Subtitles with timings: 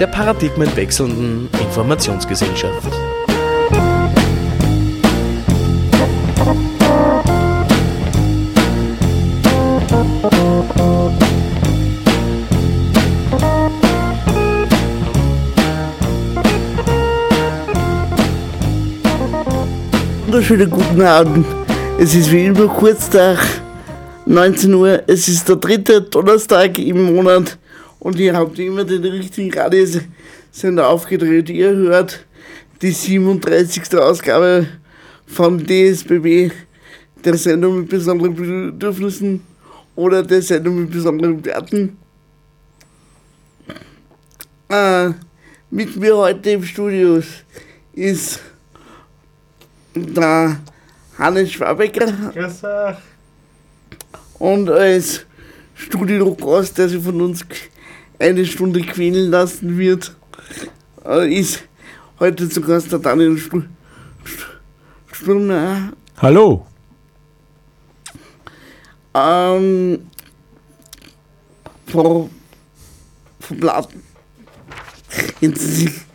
[0.00, 2.92] der paradigmenwechselnden Informationsgesellschaft.
[20.26, 21.46] Wunderschönen guten Abend.
[22.00, 23.38] Es ist wie immer Kurztag,
[24.26, 25.02] 19 Uhr.
[25.06, 27.56] Es ist der dritte Donnerstag im Monat
[28.04, 31.48] und ihr habt immer den richtigen Radiosender aufgedreht.
[31.48, 32.26] Ihr hört
[32.82, 33.96] die 37.
[33.98, 34.68] Ausgabe
[35.26, 36.52] von DSBB,
[37.24, 39.40] der Sendung mit besonderen Bedürfnissen
[39.96, 41.96] oder der Sendung mit besonderen Werten.
[44.68, 45.10] Äh,
[45.70, 47.22] mit mir heute im Studio
[47.94, 48.40] ist
[49.94, 50.60] der
[51.16, 52.96] Hannes Schwabecker Grüß euch.
[54.38, 55.24] und als
[55.74, 57.46] Studiogast, der sich von uns
[58.18, 60.14] eine Stunde quälen lassen wird,
[61.28, 61.64] ist
[62.18, 63.62] heute zu Gast der Daniel Stu-
[64.24, 65.92] Stu- Sturner.
[66.18, 66.66] Hallo.
[69.14, 70.06] Ähm,
[71.86, 72.30] von,
[73.40, 74.02] von Platten.
[75.40, 76.06] Jetzt, jetzt,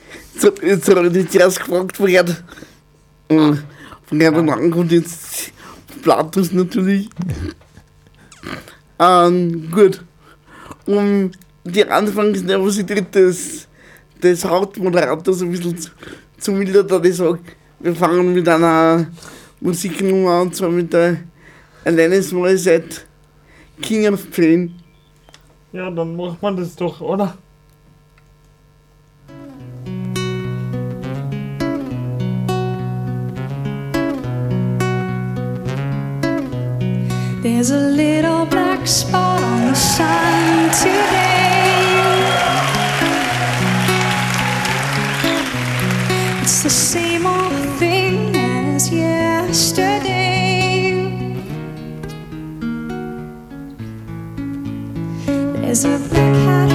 [0.61, 2.37] jetzt habe ich zuerst gefragt, woher, der-
[3.29, 3.53] äh,
[4.09, 4.91] woher der Name kommt.
[4.91, 5.51] Jetzt
[6.01, 7.09] Platus natürlich.
[8.99, 10.03] Ähm, gut.
[10.85, 11.31] Um
[11.71, 13.67] die Anfangsnervosität des,
[14.21, 15.89] des Hauptmoderators ein bisschen zu,
[16.37, 17.39] zu mildern, da ich sage,
[17.79, 19.07] wir fangen mit einer
[19.61, 21.17] Musiknummer an, und zwar mit der
[21.85, 23.01] Alanis Morissette
[23.81, 24.75] King of Pain.
[25.71, 27.37] Ja, dann macht man das doch, oder?
[37.41, 41.38] There's a little black spot on the sun today.
[46.61, 50.91] It's the same old thing as yesterday.
[55.25, 56.68] There's a black hat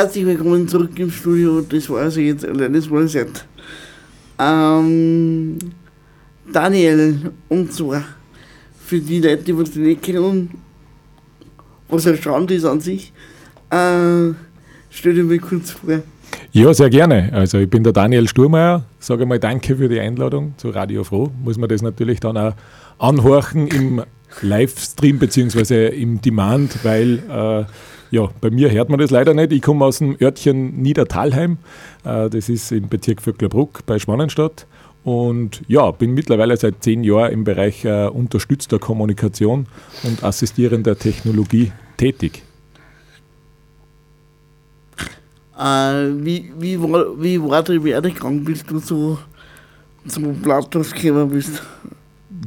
[0.00, 1.60] Herzlich willkommen zurück im Studio.
[1.60, 3.44] Das war also jetzt alleines Mal Set.
[4.38, 5.58] Ähm,
[6.50, 8.04] Daniel, und zwar
[8.82, 10.52] für die Leute, die was nicht kennen,
[11.90, 13.12] was erstaunt ist an sich,
[13.68, 14.32] äh,
[14.88, 16.00] stell dir mal kurz vor.
[16.52, 17.28] Ja, sehr gerne.
[17.34, 18.86] Also ich bin der Daniel Sturmeier.
[19.00, 21.30] Sage mal danke für die Einladung zu Radio Froh.
[21.44, 22.54] Muss man das natürlich dann auch
[22.98, 24.02] anhorchen im
[24.40, 25.88] Livestream bzw.
[25.88, 27.64] im Demand, weil äh,
[28.10, 29.52] ja, bei mir hört man das leider nicht.
[29.52, 31.58] Ich komme aus dem Örtchen Niedertalheim.
[32.04, 34.66] Äh, das ist im Bezirk Vöcklerbruck bei Schwanenstadt.
[35.02, 39.66] Und ja, bin mittlerweile seit zehn Jahren im Bereich äh, unterstützter Kommunikation
[40.02, 42.42] und assistierender Technologie tätig.
[45.58, 49.18] Äh, wie, wie, war, wie war der Werdegang, bis du so
[50.06, 51.62] zum Blatthaus gekommen bist?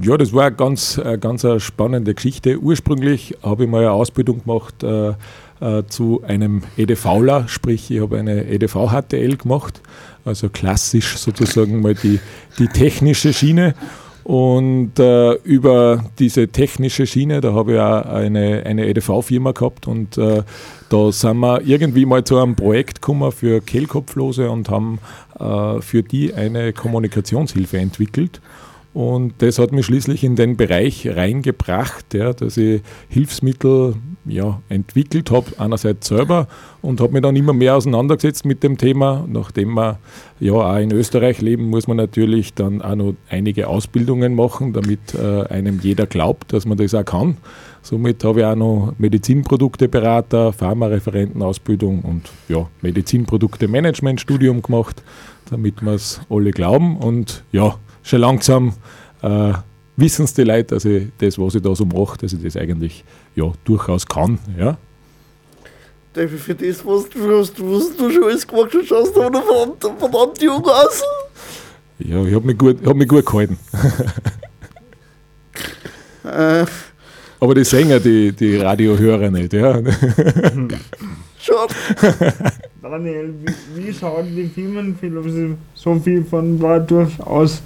[0.02, 2.60] Ja, das war eine ganz, äh, ganz eine spannende Geschichte.
[2.60, 5.14] Ursprünglich habe ich mal eine Ausbildung gemacht äh,
[5.60, 9.82] äh, zu einem EDVler, sprich ich habe eine EDV-HTL gemacht,
[10.26, 12.20] also klassisch sozusagen mal die,
[12.60, 13.76] die technische Schiene.
[14.24, 20.18] Und äh, über diese technische Schiene, da habe ich auch eine, eine EDV-Firma gehabt und
[20.18, 20.44] äh,
[20.88, 25.00] da sind wir irgendwie mal zu einem Projekt gekommen für Kehlkopflose und haben
[25.38, 28.40] äh, für die eine Kommunikationshilfe entwickelt.
[28.94, 33.96] Und das hat mich schließlich in den Bereich reingebracht, ja, dass ich Hilfsmittel
[34.26, 36.48] ja, entwickelt habe, einerseits selber
[36.82, 39.26] und habe mich dann immer mehr auseinandergesetzt mit dem Thema.
[39.28, 39.98] Nachdem wir
[40.40, 45.16] ja auch in Österreich leben, muss man natürlich dann auch noch einige Ausbildungen machen, damit
[45.16, 47.38] äh, einem jeder glaubt, dass man das auch kann.
[47.82, 55.04] Somit habe ich auch noch Medizinprodukteberater, Pharmareferentenausbildung und ja, Medizinprodukte-Management-Studium gemacht,
[55.50, 56.96] damit wir es alle glauben.
[56.96, 58.74] Und ja, schon langsam
[59.22, 59.54] äh,
[59.96, 62.58] wissen es die Leute, dass ich das, was ich da so mache, dass ich das
[62.58, 63.04] eigentlich
[63.36, 64.40] ja, durchaus kann.
[64.58, 64.78] Ja.
[66.14, 69.22] Dafür für das, was du, was, du- was du schon alles gemacht hast, schaust du
[69.22, 71.02] aber noch verdammt, verdammt jung aus.
[72.00, 73.58] Ja, ich habe mich, gut- hab mich gut gehalten.
[76.24, 76.66] Äh,
[77.40, 79.54] Aber sehen ja die, die Radiohörer nicht.
[79.54, 79.80] Ja.
[81.40, 81.74] schade.
[82.84, 87.62] Daniel, wie, wie schaut die Firmenphilosophie von Bratwurst aus?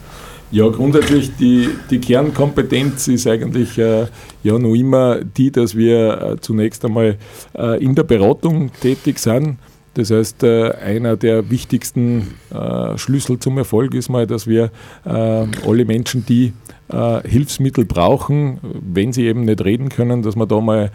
[0.51, 4.05] Ja, grundsätzlich die, die Kernkompetenz ist eigentlich äh,
[4.43, 7.17] ja noch immer die, dass wir äh, zunächst einmal
[7.57, 9.57] äh, in der Beratung tätig sind.
[9.97, 14.69] Das heißt, äh, einer der wichtigsten äh, Schlüssel zum Erfolg ist mal, dass wir
[15.05, 16.53] äh, alle Menschen, die
[16.89, 20.89] Hilfsmittel brauchen, wenn sie eben nicht reden können, dass wir da mal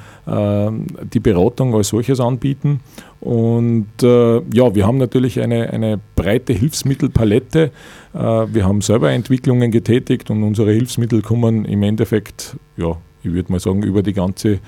[1.13, 2.81] die Beratung als solches anbieten.
[3.21, 7.73] Und ja, wir haben natürlich eine, eine breite Hilfsmittelpalette.
[8.15, 13.61] Wir haben selber Entwicklungen getätigt und unsere Hilfsmittel kommen im Endeffekt, ja, ich würde mal
[13.61, 14.59] sagen, über die ganze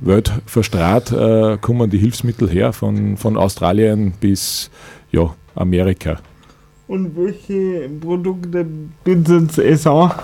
[0.00, 4.70] Welt verstrahlt, äh, kommen die Hilfsmittel her, von, von Australien bis
[5.12, 6.18] ja, Amerika.
[6.88, 8.66] Und welche Produkte
[9.04, 10.14] bietet es auch?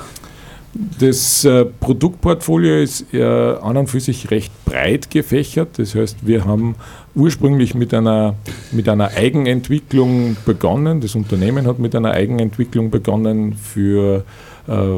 [0.99, 5.79] Das äh, Produktportfolio ist äh, an und für sich recht breit gefächert.
[5.79, 6.75] Das heißt, wir haben
[7.15, 8.35] ursprünglich mit einer,
[8.73, 11.01] mit einer Eigenentwicklung begonnen.
[11.01, 14.23] Das Unternehmen hat mit einer Eigenentwicklung begonnen für äh,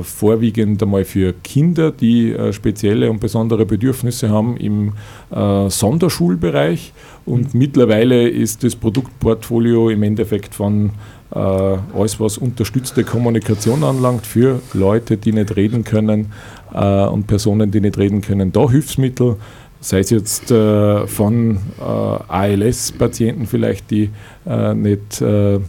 [0.02, 4.92] vorwiegend einmal für Kinder, die äh, spezielle und besondere Bedürfnisse haben im
[5.30, 6.92] äh, Sonderschulbereich.
[7.26, 10.92] Und mittlerweile ist das Produktportfolio im Endeffekt von
[11.34, 16.32] äh, alles, was unterstützte Kommunikation anlangt für Leute, die nicht reden können
[16.72, 19.37] äh, und Personen, die nicht reden können, da Hilfsmittel,
[19.80, 24.10] sei es jetzt äh, von äh, ALS-Patienten vielleicht, die
[24.46, 25.60] äh, nicht äh,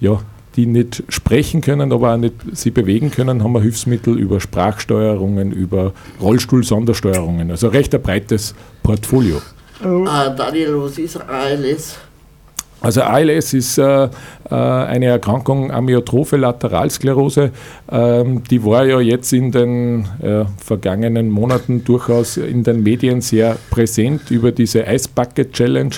[0.00, 0.20] ja,
[0.56, 5.52] die nicht sprechen können, aber auch nicht sie bewegen können, haben wir Hilfsmittel über Sprachsteuerungen,
[5.52, 7.50] über Rollstuhl-Sondersteuerungen.
[7.50, 9.36] Also recht ein breites Portfolio.
[9.82, 9.86] Äh,
[10.36, 11.98] Daniel, was ist ALS?
[12.84, 14.08] Also ALS ist äh, äh,
[14.50, 17.50] eine Erkrankung Amyotrophe Lateralsklerose.
[17.90, 23.56] Ähm, die war ja jetzt in den äh, vergangenen Monaten durchaus in den Medien sehr
[23.70, 25.94] präsent über diese Ice Bucket Challenge,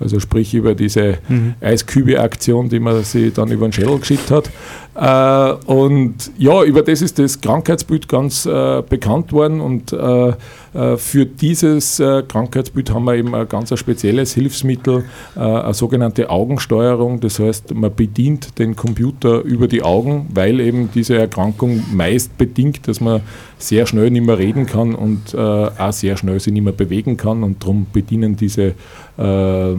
[0.00, 1.18] also sprich über diese
[1.60, 4.50] Eiskübe-Aktion, die man sich dann über den Schädel geschickt hat.
[4.98, 10.32] Äh, und ja, über das ist das Krankheitsbild ganz äh, bekannt worden und äh,
[10.74, 15.04] äh, für dieses äh, Krankheitsbild haben wir eben ein ganz ein spezielles Hilfsmittel,
[15.36, 17.20] äh, eine sogenannte Augensteuerung.
[17.20, 22.88] Das heißt, man bedient den Computer über die Augen, weil eben diese Erkrankung meist bedingt,
[22.88, 23.20] dass man
[23.58, 27.42] sehr schnell nicht mehr reden kann und auch sehr schnell sich nicht mehr bewegen kann
[27.42, 28.74] und darum bedienen diese
[29.16, 29.74] äh,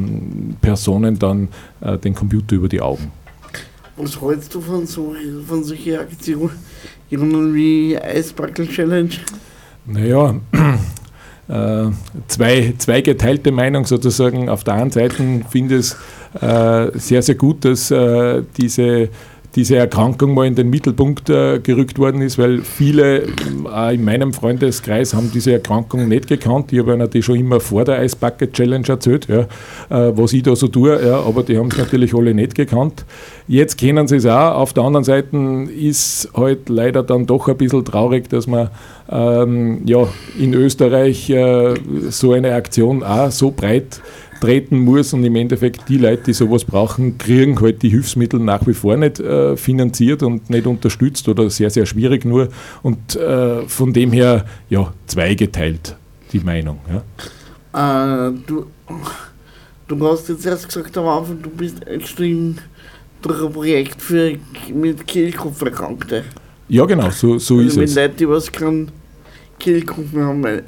[0.62, 1.48] Personen dann
[2.04, 3.12] den Computer über die Augen.
[4.02, 5.14] Was hältst du von, so,
[5.46, 9.10] von solchen Aktionen wie Eisbackel Challenge?
[9.86, 10.40] Naja,
[11.50, 11.92] äh,
[12.28, 14.48] zwei, zwei geteilte Meinung sozusagen.
[14.48, 19.10] Auf der einen Seite finde ich es äh, sehr, sehr gut, dass äh, diese,
[19.56, 24.34] diese Erkrankung mal in den Mittelpunkt äh, gerückt worden ist, weil viele äh, in meinem
[24.34, 26.72] Freundeskreis haben diese Erkrankung nicht gekannt.
[26.72, 29.42] Ich habe ihnen die schon immer vor der Ice Bucket Challenge erzählt, ja,
[29.90, 33.06] äh, was ich da so tue, ja, aber die haben es natürlich alle nicht gekannt.
[33.48, 34.56] Jetzt kennen sie es auch.
[34.56, 35.36] Auf der anderen Seite
[35.76, 38.70] ist halt leider dann doch ein bisschen traurig, dass man
[39.12, 41.74] ähm, ja, in Österreich äh,
[42.10, 44.02] so eine Aktion auch so breit
[44.40, 48.66] treten muss und im Endeffekt die Leute, die sowas brauchen, kriegen halt die Hilfsmittel nach
[48.68, 52.50] wie vor nicht äh, finanziert und nicht unterstützt oder sehr, sehr schwierig nur.
[52.82, 55.96] Und äh, von dem her, ja, zweigeteilt
[56.32, 56.80] die Meinung.
[57.74, 58.30] Ja.
[58.30, 58.66] Äh, du,
[59.88, 62.58] du hast jetzt erst gesagt am Anfang, du bist eingestiegen
[63.22, 64.38] durch ein Projekt für,
[64.74, 66.24] mit Kehlkopferkrankte.
[66.70, 67.96] Ja, genau, so, so ist also mit es.
[67.96, 68.92] Leuten, die was keinen
[69.58, 70.44] Kehlkopfen haben.
[70.44, 70.64] Weil, äh,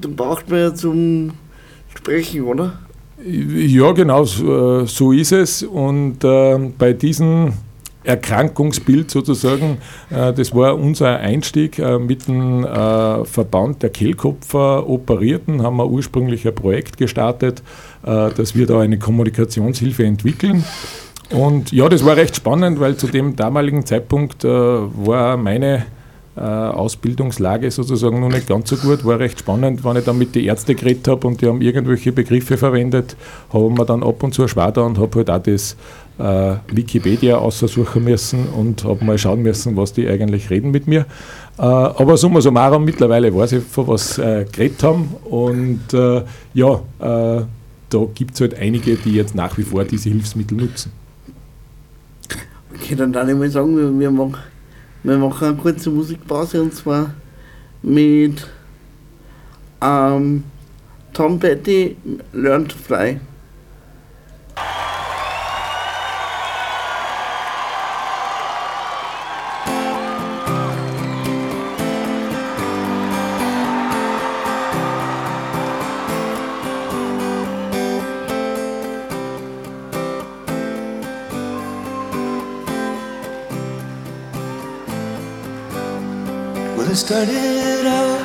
[0.00, 1.32] da braucht man ja zum
[2.04, 2.80] Sprechen, oder?
[3.26, 5.62] Ja, genau, so, äh, ist es.
[5.62, 7.54] Und äh, bei diesem
[8.02, 9.78] Erkrankungsbild sozusagen,
[10.10, 12.64] äh, das war unser Einstieg mit dem
[13.24, 17.62] Verband der Kehlkopfer Operierten, haben wir ursprünglich ein Projekt gestartet,
[18.02, 20.62] dass wir da eine Kommunikationshilfe entwickeln.
[21.30, 25.86] Und ja, das war recht spannend, weil zu dem damaligen Zeitpunkt war meine
[26.40, 29.04] Ausbildungslage sozusagen noch nicht ganz so gut.
[29.04, 32.12] War recht spannend, wenn ich dann mit den Ärzten geredet habe und die haben irgendwelche
[32.12, 33.16] Begriffe verwendet,
[33.52, 35.76] habe mir dann ab und zu schwer da und habe halt auch das
[36.18, 41.06] äh, Wikipedia aussuchen müssen und habe mal schauen müssen, was die eigentlich reden mit mir.
[41.58, 46.22] Äh, aber summa summarum, mittlerweile weiß ich, von was äh, geredet haben und äh,
[46.54, 47.44] ja, äh,
[47.90, 50.90] da gibt es halt einige, die jetzt nach wie vor diese Hilfsmittel nutzen.
[52.74, 54.36] Okay, dann darf ich mal sagen, wir, wir, machen,
[55.04, 57.14] wir machen eine kurze Musikpause und zwar
[57.82, 58.46] mit
[59.82, 60.44] ähm,
[61.12, 61.96] Tom Petty
[62.32, 63.20] Learn to Fly.
[86.94, 88.20] It started out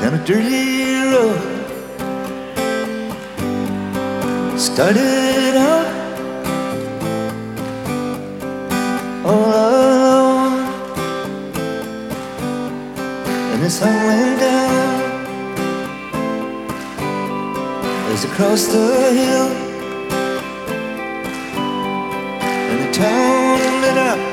[0.00, 1.40] down a dirty road.
[4.56, 5.86] Started out
[9.26, 10.62] all alone,
[13.52, 15.02] and the sun went down
[18.12, 18.86] as across the
[19.18, 19.48] hill,
[22.70, 24.23] and the town lit up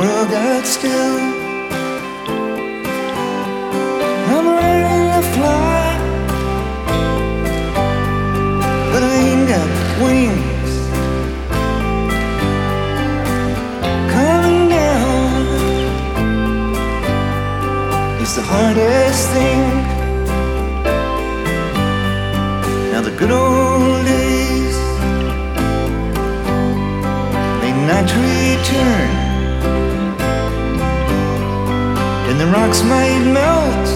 [0.00, 1.18] world got still.
[4.32, 5.84] I'm ready to fly,
[8.92, 9.70] but I ain't got
[10.02, 10.72] wings.
[14.14, 15.32] Coming down
[18.22, 19.64] is the hardest thing.
[22.90, 24.78] Now the good old days
[27.60, 29.19] may not return
[32.52, 33.88] rocks might melt,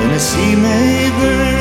[0.00, 1.51] and the sea may burn.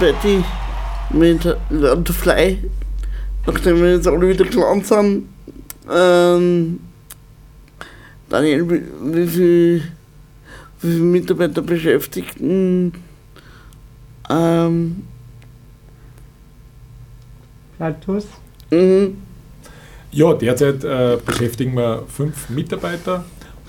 [0.00, 0.42] Trompetti
[1.10, 2.58] mit Learn to Fly.
[3.46, 5.28] Nachdem wir jetzt alle wieder gelernt sind.
[5.92, 6.80] Ähm,
[8.30, 8.82] Daniel, wie,
[9.14, 9.82] wie, viel,
[10.78, 12.92] viele Mitarbeiter beschäftigten
[14.30, 15.02] ähm,
[17.76, 18.24] Platus.
[18.70, 19.18] mhm.
[20.12, 23.24] Ja, derzeit äh, beschäftigen wir fünf Mitarbeiter,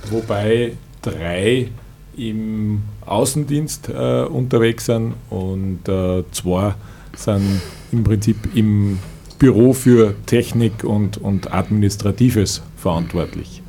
[0.10, 1.70] wobei drei
[2.17, 6.76] im Außendienst äh, unterwegs sind und äh, zwei
[7.15, 9.00] sind im Prinzip im
[9.39, 13.62] Büro für Technik und, und Administratives verantwortlich.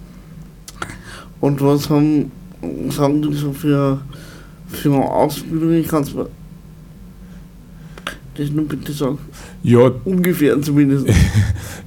[1.40, 4.00] Und was haben, was haben die so für,
[4.68, 5.72] für Ausbildung?
[5.72, 6.14] Ich kann es
[8.34, 9.18] das nur bitte sagen.
[9.62, 11.06] Ja, Ungefähr zumindest.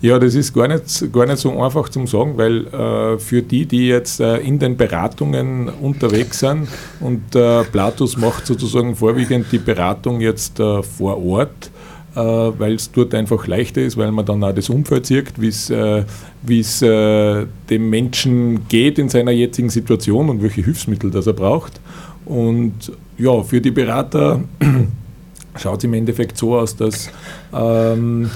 [0.02, 3.66] Ja, das ist gar nicht, gar nicht so einfach zum sagen, weil äh, für die,
[3.66, 6.68] die jetzt äh, in den Beratungen unterwegs sind
[7.00, 11.72] und äh, Platus macht sozusagen vorwiegend die Beratung jetzt äh, vor Ort,
[12.14, 15.48] äh, weil es dort einfach leichter ist, weil man dann auch das Umfeld sieht, wie
[15.48, 16.04] es äh,
[16.44, 21.80] wie's, äh, dem Menschen geht in seiner jetzigen Situation und welche Hilfsmittel das er braucht.
[22.26, 24.42] Und ja, für die Berater
[25.58, 27.10] schaut es im Endeffekt so aus, dass
[27.54, 28.30] ähm,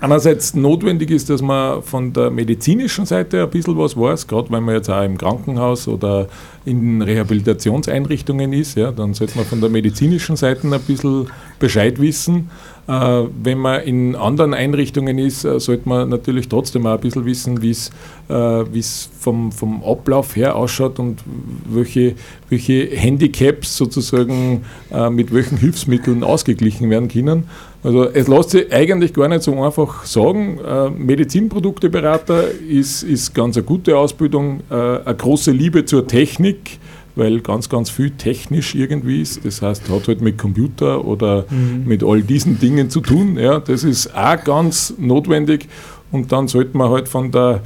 [0.00, 4.62] einerseits notwendig ist, dass man von der medizinischen Seite ein bisschen was weiß, gerade wenn
[4.62, 6.28] man jetzt auch im Krankenhaus oder
[6.64, 12.50] in Rehabilitationseinrichtungen ist, ja, dann sollte man von der medizinischen Seite ein bisschen Bescheid wissen.
[12.88, 17.24] Äh, wenn man in anderen Einrichtungen ist, äh, sollte man natürlich trotzdem auch ein bisschen
[17.26, 17.90] wissen, wie es
[18.28, 21.20] äh, wie's vom, vom Ablauf her ausschaut und
[21.68, 22.14] welche,
[22.48, 24.64] welche Handicaps sozusagen
[25.10, 27.44] mit welchen Hilfsmitteln ausgeglichen werden können.
[27.82, 30.58] Also es lässt sich eigentlich gar nicht so einfach sagen.
[30.58, 36.78] Äh, Medizinprodukteberater ist, ist ganz eine gute Ausbildung, äh, eine große Liebe zur Technik,
[37.18, 39.44] weil ganz, ganz viel technisch irgendwie ist.
[39.44, 41.44] Das heißt, hat halt mit Computer oder
[41.84, 43.36] mit all diesen Dingen zu tun.
[43.38, 45.68] Ja, das ist auch ganz notwendig.
[46.10, 47.60] Und dann sollte man halt von der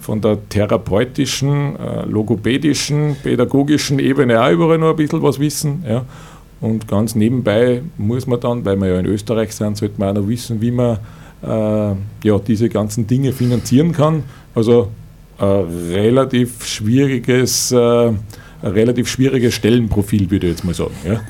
[0.00, 5.84] von der therapeutischen, äh, logopädischen, pädagogischen Ebene auch überall noch ein bisschen was wissen.
[5.86, 6.04] Ja.
[6.60, 10.22] Und ganz nebenbei muss man dann, weil wir ja in Österreich sind, sollte man auch
[10.22, 10.98] noch wissen, wie man
[11.42, 14.24] äh, ja, diese ganzen Dinge finanzieren kann.
[14.54, 14.88] Also
[15.38, 18.12] ein relativ schwieriges, äh,
[18.62, 20.94] ein relativ schwieriges Stellenprofil, würde ich jetzt mal sagen.
[21.04, 21.20] Ja.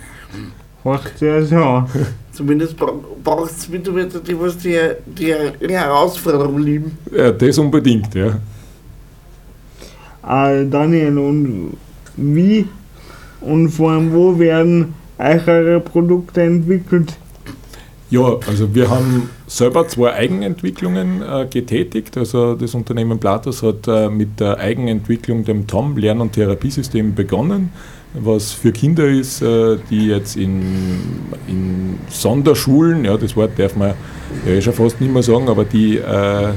[0.82, 1.84] Hört sehr so.
[2.32, 6.96] Zumindest braucht es Mitarbeiter, die was die, die, die Herausforderung lieben.
[7.14, 8.38] Ja, das unbedingt, ja.
[10.26, 11.76] Äh, Daniel, und
[12.16, 12.66] wie
[13.40, 17.14] und vor allem wo werden eure Produkte entwickelt?
[18.10, 22.16] Ja, also wir haben selber zwei Eigenentwicklungen äh, getätigt.
[22.18, 27.70] Also das Unternehmen Platos hat äh, mit der Eigenentwicklung dem TOM Lern- und Therapiesystem begonnen,
[28.14, 30.60] was für Kinder ist, äh, die jetzt in,
[31.46, 33.94] in Sonderschulen, ja das Wort darf man
[34.44, 36.48] ja eh schon fast nicht mehr sagen, aber die äh,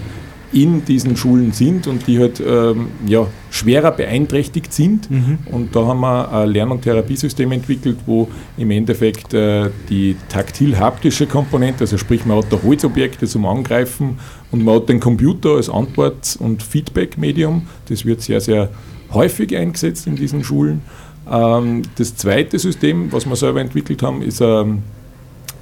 [0.53, 5.09] in diesen Schulen sind und die halt ähm, ja, schwerer beeinträchtigt sind.
[5.51, 11.27] Und da haben wir ein Lern- und Therapiesystem entwickelt, wo im Endeffekt äh, die taktil-haptische
[11.27, 14.19] Komponente, also sprich man hat da Holzobjekte zum Angreifen
[14.51, 17.67] und man hat den Computer als Antworts- und Feedback-Medium.
[17.89, 18.69] Das wird sehr, sehr
[19.11, 20.81] häufig eingesetzt in diesen Schulen.
[21.29, 24.83] Ähm, das zweite System, was wir selber entwickelt haben, ist ein,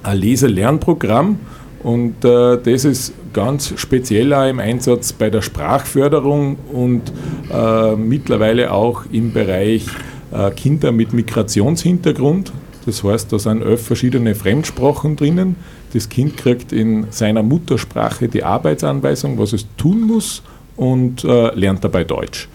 [0.02, 1.38] ein Leser-Lernprogramm.
[1.82, 7.12] Und äh, das ist ganz speziell auch im Einsatz bei der Sprachförderung und
[7.52, 9.86] äh, mittlerweile auch im Bereich
[10.30, 12.52] äh, Kinder mit Migrationshintergrund.
[12.86, 15.56] Das heißt, da sind elf verschiedene Fremdsprachen drinnen.
[15.92, 20.42] Das Kind kriegt in seiner Muttersprache die Arbeitsanweisung, was es tun muss
[20.76, 22.48] und äh, lernt dabei Deutsch.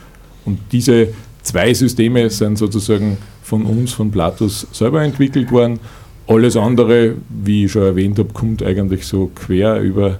[0.45, 1.09] Und diese
[1.43, 5.79] zwei Systeme sind sozusagen von uns, von Platus, selber entwickelt worden.
[6.27, 10.19] Alles andere, wie ich schon erwähnt habe, kommt eigentlich so quer über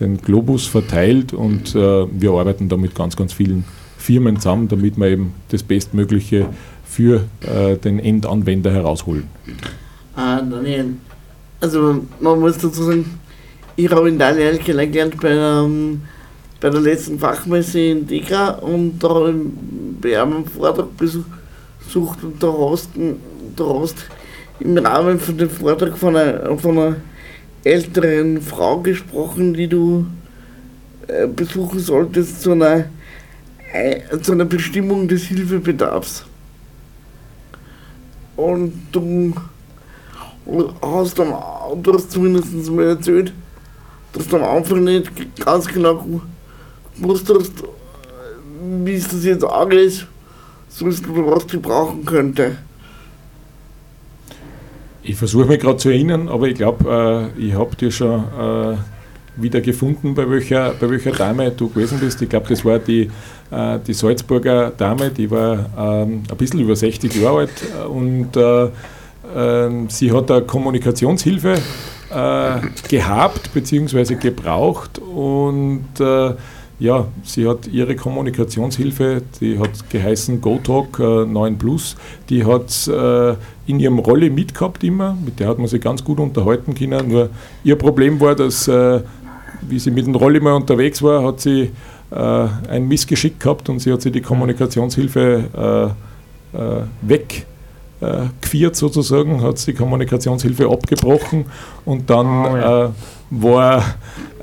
[0.00, 3.64] den Globus verteilt und äh, wir arbeiten da mit ganz, ganz vielen
[3.96, 6.48] Firmen zusammen, damit wir eben das Bestmögliche
[6.84, 9.28] für äh, den Endanwender herausholen.
[10.16, 10.94] Ah, Daniel.
[11.60, 13.18] Also man muss dazu sagen,
[13.76, 16.02] ich habe in Daniel kennengelernt bei, ähm,
[16.60, 19.34] bei der letzten Fachmesse in Degra und da habe
[20.04, 22.52] ich einen Vortrag besucht und da
[23.56, 24.04] da hast
[24.60, 26.96] im Rahmen von dem Vortrag von einer, von einer
[27.64, 30.06] älteren Frau gesprochen, die du
[31.08, 32.86] äh, besuchen solltest zu einer,
[33.72, 36.24] äh, zu einer Bestimmung des Hilfebedarfs.
[38.36, 39.34] Und du
[40.82, 41.34] hast am,
[41.82, 43.32] du hast zumindest mal erzählt,
[44.12, 45.10] dass du am Anfang nicht
[45.44, 46.04] ganz genau
[46.96, 47.52] gewusst hast,
[48.84, 50.06] wie es das jetzt angeht,
[50.68, 52.56] so ist was die brauchen könnte.
[55.06, 58.76] Ich versuche mich gerade zu erinnern, aber ich glaube, äh, ich habe dir schon äh,
[59.36, 62.22] wieder gefunden, bei welcher, bei welcher Dame du gewesen bist.
[62.22, 63.10] Ich glaube, das war die,
[63.50, 68.34] äh, die Salzburger Dame, die war ähm, ein bisschen über 60 Jahre alt äh, und
[68.34, 68.68] äh,
[69.36, 71.52] ähm, sie hat eine Kommunikationshilfe
[72.10, 74.14] äh, gehabt bzw.
[74.14, 76.00] gebraucht und
[76.78, 81.96] ja, sie hat ihre Kommunikationshilfe, die hat geheißen GoTalk äh, 9 Plus,
[82.28, 83.34] die hat äh,
[83.66, 87.08] in ihrem Rolle mitgehabt immer, mit der hat man sich ganz gut unterhalten können.
[87.08, 87.30] Nur
[87.62, 89.00] ihr Problem war, dass, äh,
[89.62, 91.70] wie sie mit dem Rolli mal unterwegs war, hat sie
[92.10, 95.94] äh, ein Missgeschick gehabt und sie hat sich die Kommunikationshilfe
[96.54, 97.46] äh, äh, weg
[98.42, 101.46] geviert sozusagen, hat die Kommunikationshilfe abgebrochen
[101.86, 102.84] und dann Oh ja.
[102.84, 102.88] äh,
[103.42, 103.82] war,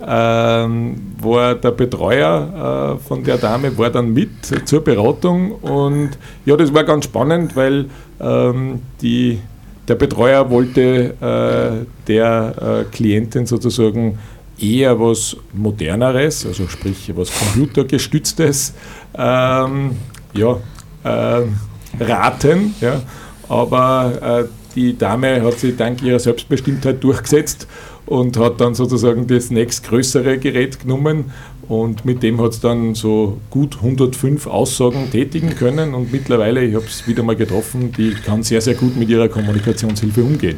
[0.05, 4.29] ähm, war der Betreuer äh, von der Dame war dann mit
[4.65, 6.11] zur Beratung und
[6.45, 7.85] ja, das war ganz spannend, weil
[8.19, 9.39] ähm, die,
[9.87, 14.17] der Betreuer wollte äh, der äh, Klientin sozusagen
[14.59, 18.73] eher was Moderneres, also sprich was Computergestütztes,
[19.17, 19.97] ähm,
[20.33, 20.57] ja,
[21.03, 21.57] ähm,
[21.99, 22.75] raten.
[22.79, 23.01] Ja.
[23.49, 27.67] Aber äh, die Dame hat sich dank ihrer Selbstbestimmtheit durchgesetzt
[28.11, 31.31] und hat dann sozusagen das nächstgrößere Gerät genommen
[31.69, 36.75] und mit dem hat es dann so gut 105 Aussagen tätigen können und mittlerweile, ich
[36.75, 40.57] habe es wieder mal getroffen, die kann sehr, sehr gut mit ihrer Kommunikationshilfe umgehen.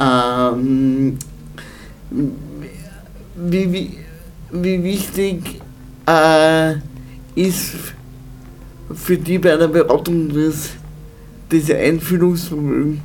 [0.00, 1.18] Ähm,
[3.36, 3.90] wie, wie,
[4.50, 5.60] wie wichtig
[6.08, 6.72] äh,
[7.36, 7.76] ist
[8.92, 10.70] für die bei einer Beratung das,
[11.52, 13.00] diese Einfühlungsvermögen?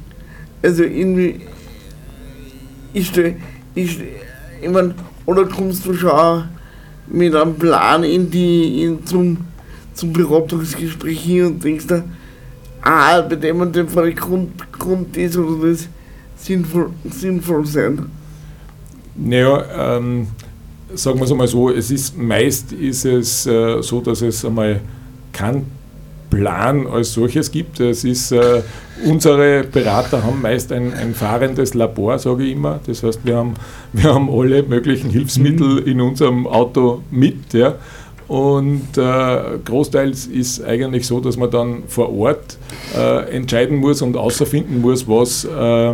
[0.63, 1.41] Also irgendwie,
[2.93, 3.35] stell-
[3.75, 3.99] ich
[4.69, 4.93] mein,
[5.25, 6.43] oder kommst du schon
[7.07, 9.37] mit einem Plan in die, in zum,
[9.93, 12.03] zum Beratungsgespräch hin und denkst da,
[12.81, 15.87] ah, bei dem und dem Fall Grund, Grund das oder das
[16.37, 18.05] sinnvoll, sinnvoll sein.
[19.15, 20.27] Naja, ähm,
[20.93, 24.79] sagen wir es einmal so, es ist meist ist es äh, so, dass es einmal
[25.33, 25.65] keinen
[26.29, 27.79] Plan als solches gibt.
[27.79, 28.61] Es ist, äh,
[29.05, 32.79] unsere Berater haben meist ein, ein fahrendes Labor, sage ich immer.
[32.85, 33.55] Das heißt, wir haben,
[33.93, 37.53] wir haben alle möglichen Hilfsmittel in unserem Auto mit.
[37.53, 37.75] Ja.
[38.29, 42.59] Und äh, großteils ist eigentlich so, dass man dann vor Ort
[42.95, 45.93] äh, entscheiden muss und außerfinden muss, was, äh,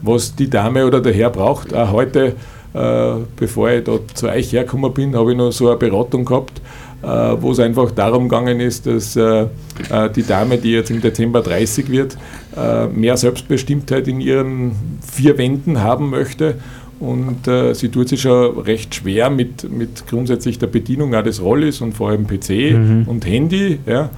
[0.00, 1.74] was die Dame oder der Herr braucht.
[1.74, 2.36] Auch heute,
[2.72, 6.62] äh, bevor ich da zu euch hergekommen bin, habe ich noch so eine Beratung gehabt,
[7.06, 9.46] wo es einfach darum gegangen ist, dass äh,
[9.90, 12.16] äh, die Dame, die jetzt im Dezember 30 wird,
[12.56, 14.72] äh, mehr Selbstbestimmtheit in ihren
[15.06, 16.56] vier Wänden haben möchte.
[17.00, 21.42] Und äh, sie tut sich schon recht schwer mit, mit grundsätzlich der Bedienung auch des
[21.42, 23.78] Rollis und vor allem PC und Handy.
[23.84, 24.10] Ja.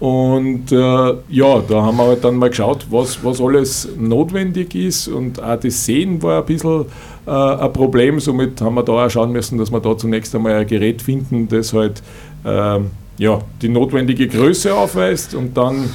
[0.00, 5.08] Und äh, ja, da haben wir halt dann mal geschaut, was, was alles notwendig ist.
[5.08, 6.86] Und auch das Sehen war ein bisschen
[7.26, 8.20] äh, ein Problem.
[8.20, 11.48] Somit haben wir da auch schauen müssen, dass wir da zunächst einmal ein Gerät finden,
[11.48, 12.02] das halt
[12.44, 15.90] ähm, ja, die notwendige Größe aufweist und dann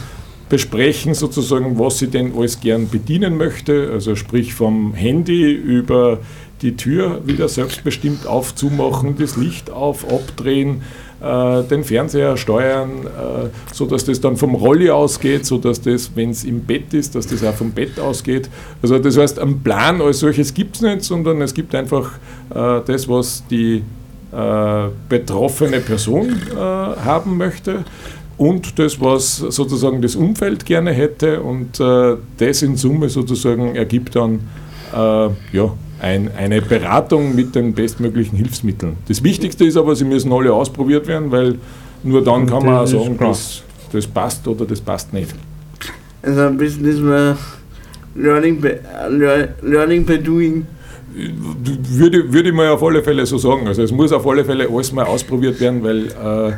[0.50, 3.92] besprechen sozusagen, was sie denn alles gern bedienen möchte.
[3.94, 6.20] Also sprich vom Handy über
[6.62, 10.82] die Tür wieder selbstbestimmt aufzumachen, das Licht auf, abdrehen,
[11.22, 16.44] äh, den Fernseher steuern, äh, sodass das dann vom Rolli ausgeht, sodass das, wenn es
[16.44, 18.50] im Bett ist, dass das auch vom Bett ausgeht.
[18.82, 22.12] Also das heißt, einen Plan als solches gibt es nicht, sondern es gibt einfach
[22.54, 23.84] äh, das, was die
[24.32, 27.84] äh, betroffene Person äh, haben möchte
[28.38, 34.16] und das, was sozusagen das Umfeld gerne hätte und äh, das in Summe sozusagen ergibt
[34.16, 34.40] dann
[34.94, 38.94] äh, ja, ein, eine Beratung mit den bestmöglichen Hilfsmitteln.
[39.08, 41.56] Das Wichtigste ist aber, sie müssen alle ausprobiert werden, weil
[42.04, 45.34] nur dann kann man auch sagen, das, das passt oder das passt nicht.
[46.22, 47.38] Also ein bisschen ist man
[48.16, 48.72] Learning by,
[49.10, 50.66] lear- learning by doing.
[51.14, 53.68] Würde, würde ich mal auf alle Fälle so sagen.
[53.68, 56.54] Also es muss auf alle Fälle alles mal ausprobiert werden, weil äh,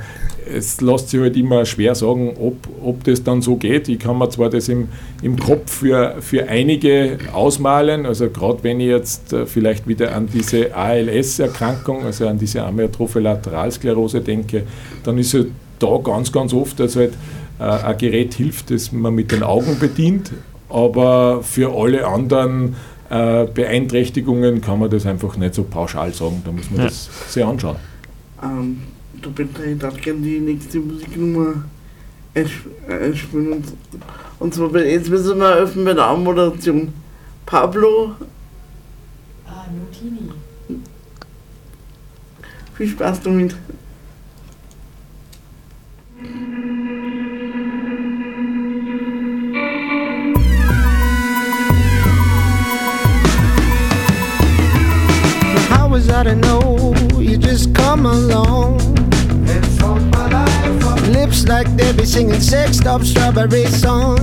[0.53, 3.87] es lässt sich halt immer schwer sagen, ob, ob das dann so geht.
[3.89, 4.87] Ich kann mir zwar das im,
[5.21, 10.27] im Kopf für, für einige ausmalen, also gerade wenn ich jetzt äh, vielleicht wieder an
[10.33, 14.63] diese ALS-Erkrankung, also an diese amyotrophe Lateralsklerose denke,
[15.03, 15.45] dann ist es
[15.79, 17.13] da ganz, ganz oft, dass halt
[17.59, 20.31] äh, ein Gerät hilft, das man mit den Augen bedient,
[20.69, 22.75] aber für alle anderen
[23.09, 26.41] äh, Beeinträchtigungen kann man das einfach nicht so pauschal sagen.
[26.45, 26.85] Da muss man Ja.
[26.85, 27.75] das sich anschauen.
[28.41, 28.81] Ähm,
[29.21, 31.63] du Peter, ich darf gerne die nächste Musiknummer
[32.35, 33.53] einsp- einspielen.
[33.53, 33.65] Und,
[34.39, 36.93] und zwar bei, jetzt müssen wir öffnen bei der Anmoderation.
[37.45, 38.15] Pablo,
[39.47, 40.29] Ah, Nutini.
[42.75, 43.55] viel Spaß damit.
[55.69, 58.80] How was I to know you just come along?
[61.51, 64.21] Like they be singing sexed up strawberry songs.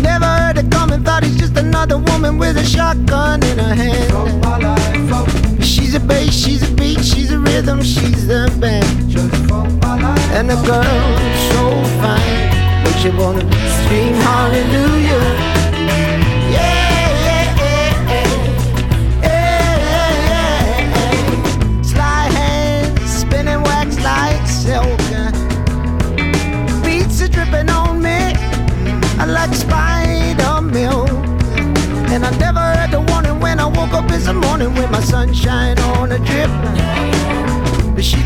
[0.00, 5.64] Never heard it coming, thought he's just another woman with a shotgun in her hand.
[5.64, 8.86] She's a bass, she's a beat, she's a rhythm, she's the band.
[10.36, 11.18] And the girl
[11.50, 11.62] so
[12.00, 13.42] fine, makes you wanna
[13.82, 15.61] scream hallelujah.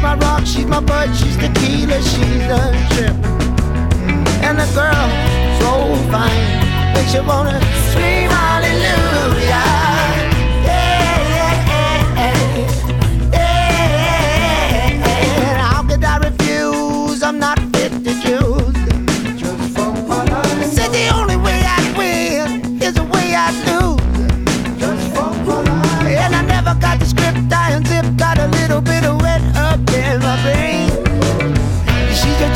[0.06, 3.16] My rock, she's my bud, she's the tequila, she's the trip.
[4.46, 5.06] And the girl
[5.60, 5.70] so
[6.12, 7.58] fine makes you wanna
[7.90, 9.85] scream hallelujah.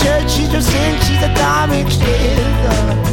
[0.02, 3.09] church, she's dressed in, she's a dime exchange.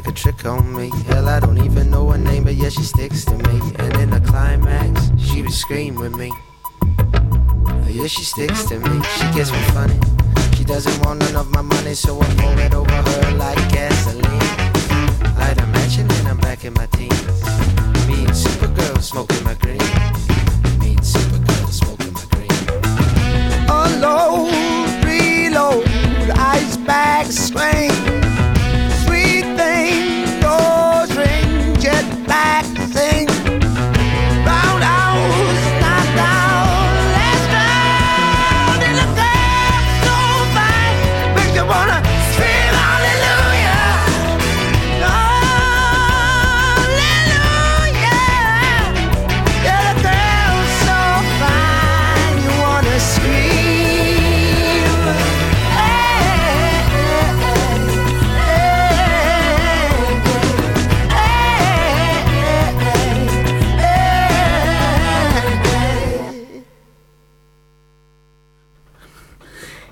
[0.00, 0.90] Like a trick on me.
[1.08, 3.60] Hell, I don't even know her name, but yeah, she sticks to me.
[3.78, 6.32] And in the climax, she would scream with me.
[7.86, 9.02] Yeah, she sticks to me.
[9.18, 9.98] She gets me funny.
[10.56, 14.24] She doesn't want none of my money, so I pour it over her like gasoline.
[15.36, 17.26] Light a match and then I'm back in my teens.
[18.08, 19.84] Me and Supergirl smoking my green.
[20.80, 22.52] Me and Supergirl smoking my green.
[23.68, 25.84] Unload, reload,
[26.38, 27.89] ice bag swing.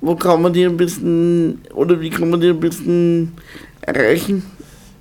[0.00, 3.32] wo kann man die ein bisschen, oder wie kann man die ein bisschen
[3.80, 4.42] erreichen?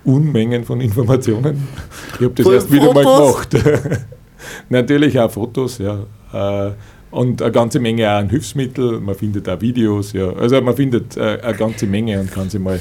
[0.04, 1.66] Unmengen von Informationen.
[2.14, 3.48] Ich habe das Voll erst wieder mal Fotos?
[3.50, 4.06] gemacht.
[4.68, 6.00] Natürlich auch Fotos, ja.
[6.32, 6.72] Äh,
[7.10, 10.32] Und eine ganze Menge auch an Hilfsmittel, man findet auch Videos, ja.
[10.32, 12.80] Also man findet äh, eine ganze Menge und kann sich, mal,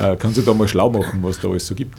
[0.00, 1.98] äh, kann sich da mal schlau machen, was da alles so gibt.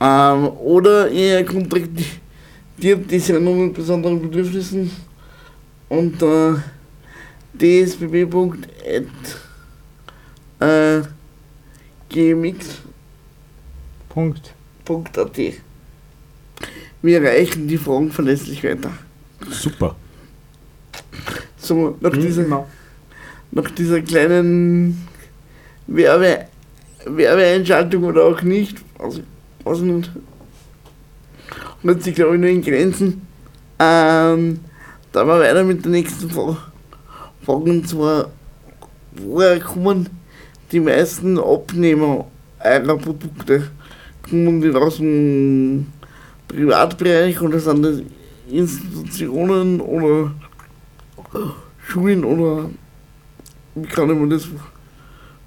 [0.00, 2.23] Ähm, oder ihr kontaktiert
[2.76, 4.90] die Sendung mit besonderen Bedürfnissen
[5.88, 6.62] unter
[7.52, 9.04] dsbb.gmx.at.
[14.08, 14.54] Punkt.
[17.02, 18.90] Wir reichen die Fragen verlässlich weiter.
[19.50, 19.96] Super.
[21.56, 22.68] So, nach dieser, Genau.
[23.50, 25.06] nach dieser kleinen
[25.86, 26.46] Werbe,
[27.04, 30.10] Werbeeinschaltung oder auch nicht, also, ich nicht,
[31.82, 33.26] hält sich glaube ich nur in Grenzen.
[33.78, 34.60] Ähm,
[35.12, 36.56] da wir weiter mit der nächsten Frage.
[37.44, 38.30] Frage und zwar,
[39.12, 40.08] woher kommen
[40.72, 42.26] die meisten Abnehmer
[42.62, 43.70] eurer Produkte?
[44.28, 45.86] Kommen die aus dem
[46.48, 48.00] Privatbereich oder sind das
[48.48, 50.32] Institutionen oder
[51.86, 52.70] Schulen oder
[53.74, 54.48] wie kann mir das,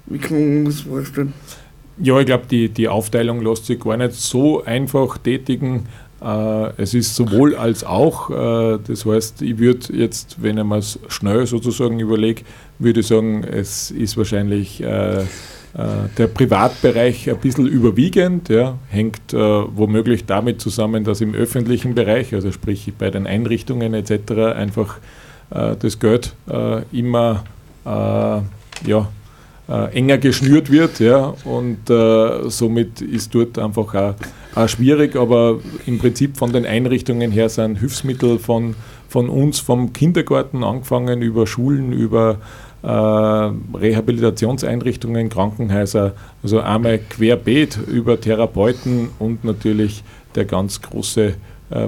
[0.06, 1.32] wie kann man das vorstellen?
[2.00, 5.86] Ja, ich glaube, die, die Aufteilung lässt sich gar nicht so einfach tätigen.
[6.20, 8.30] Äh, es ist sowohl als auch.
[8.30, 12.42] Äh, das heißt, ich würde jetzt, wenn ich mir es schnell sozusagen überlege,
[12.78, 15.24] würde ich sagen, es ist wahrscheinlich äh,
[15.76, 18.48] der Privatbereich ein bisschen überwiegend.
[18.48, 24.56] Ja, hängt womöglich damit zusammen, dass im öffentlichen Bereich, also sprich bei den Einrichtungen etc.,
[24.56, 24.96] einfach
[25.50, 26.34] das Geld
[26.90, 27.44] immer
[27.84, 29.08] ja,
[29.68, 31.00] äh, enger geschnürt wird.
[31.00, 34.14] Ja, und äh, somit ist dort einfach auch,
[34.54, 38.74] auch schwierig, aber im Prinzip von den Einrichtungen her sind Hilfsmittel von,
[39.08, 42.38] von uns, vom Kindergarten angefangen, über Schulen, über
[42.82, 50.02] äh, Rehabilitationseinrichtungen, Krankenhäuser, also einmal querbeet über Therapeuten und natürlich
[50.34, 51.34] der ganz große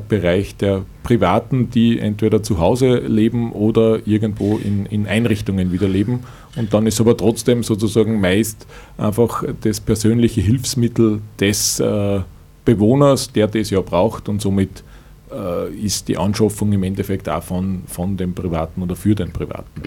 [0.08, 6.20] Bereich der Privaten, die entweder zu Hause leben oder irgendwo in, in Einrichtungen wieder leben.
[6.56, 8.66] Und dann ist aber trotzdem sozusagen meist
[8.98, 12.20] einfach das persönliche Hilfsmittel des äh,
[12.64, 14.84] Bewohners, der das ja braucht und somit
[15.32, 19.82] äh, ist die Anschaffung im Endeffekt auch von, von dem Privaten oder für den Privaten.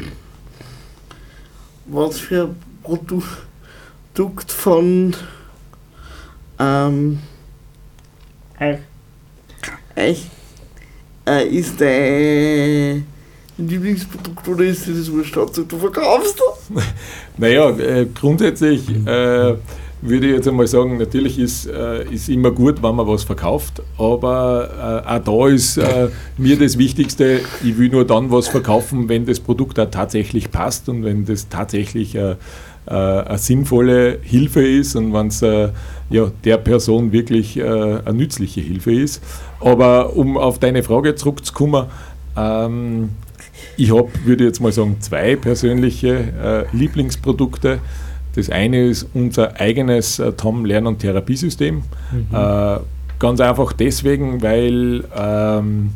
[1.86, 2.50] Was für
[2.82, 5.16] Produkt von
[6.60, 7.20] ähm,
[9.96, 10.26] Euch
[11.28, 13.06] äh, ist dein
[13.58, 16.42] Lieblingsprodukt oder ist dir das wurscht, Hauptsache du verkaufst?
[17.38, 19.56] Naja, äh, grundsätzlich äh,
[20.02, 25.04] würde ich jetzt einmal sagen, natürlich ist, äh, immer gut, wenn man was verkauft, aber
[25.08, 29.26] äh, auch da ist äh, mir das Wichtigste, ich will nur dann was verkaufen, wenn
[29.26, 32.36] das Produkt auch tatsächlich passt und wenn das tatsächlich äh,
[32.86, 35.70] äh, eine sinnvolle Hilfe ist und wenn es äh,
[36.14, 39.24] ja, der Person wirklich äh, eine nützliche Hilfe ist.
[39.60, 41.88] Aber um auf deine Frage zurückzukommen,
[42.38, 43.10] ähm,
[43.78, 47.80] ich habe, würde ich jetzt mal sagen, zwei persönliche äh, Lieblingsprodukte.
[48.36, 51.82] Das eine ist unser eigenes äh, TOM Lern- und Therapiesystem.
[52.32, 52.78] Äh,
[53.18, 55.94] ganz einfach deswegen, weil, ähm,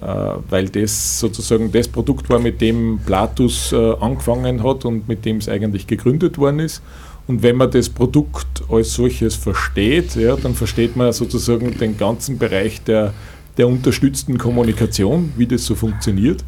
[0.00, 0.06] äh,
[0.50, 5.38] weil das sozusagen das Produkt war, mit dem Platus äh, angefangen hat und mit dem
[5.38, 6.80] es eigentlich gegründet worden ist.
[7.28, 12.38] Und wenn man das Produkt als solches versteht, ja, dann versteht man sozusagen den ganzen
[12.38, 13.12] Bereich der,
[13.58, 16.42] der unterstützten Kommunikation, wie das so funktioniert.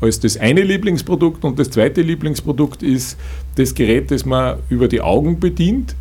[0.00, 3.16] Als das eine Lieblingsprodukt und das zweite Lieblingsprodukt ist
[3.54, 5.94] das Gerät, das man über die Augen bedient,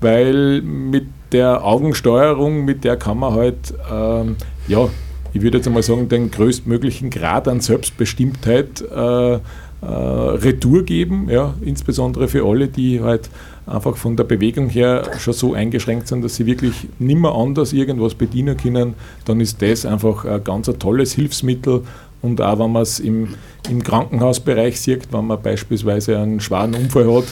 [0.00, 4.36] weil mit der Augensteuerung, mit der kann man halt, ähm,
[4.68, 4.88] ja,
[5.34, 9.38] ich würde jetzt einmal sagen, den größtmöglichen Grad an Selbstbestimmtheit äh, äh,
[9.82, 13.28] Retour geben, ja, insbesondere für alle, die halt
[13.66, 18.14] einfach von der Bewegung her schon so eingeschränkt sind, dass sie wirklich nimmer anders irgendwas
[18.14, 18.94] bedienen können,
[19.24, 21.82] dann ist das einfach ein ganz ein tolles Hilfsmittel,
[22.22, 23.28] und auch wenn man es im,
[23.70, 27.24] im Krankenhausbereich sieht, wenn man beispielsweise einen schweren Unfall hat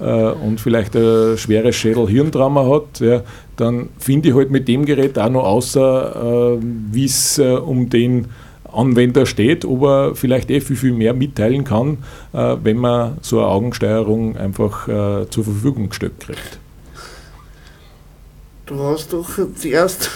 [0.00, 3.22] äh, und vielleicht ein schweres Schädel-Hirntrauma hat, ja,
[3.56, 7.88] dann finde ich halt mit dem Gerät auch noch außer, äh, wie es äh, um
[7.88, 8.26] den
[8.72, 11.98] Anwender steht, ob er vielleicht eh viel, viel mehr mitteilen kann,
[12.32, 16.58] äh, wenn man so eine Augensteuerung einfach äh, zur Verfügung gestellt kriegt.
[18.66, 20.10] Du hast doch zuerst